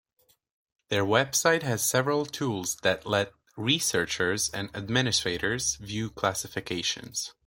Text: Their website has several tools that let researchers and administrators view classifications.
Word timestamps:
Their 0.89 1.05
website 1.05 1.61
has 1.61 1.83
several 1.87 2.25
tools 2.25 2.77
that 2.77 3.05
let 3.05 3.33
researchers 3.55 4.49
and 4.49 4.75
administrators 4.75 5.75
view 5.75 6.09
classifications. 6.09 7.35